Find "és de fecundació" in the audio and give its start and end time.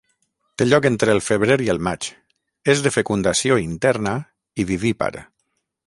2.75-3.61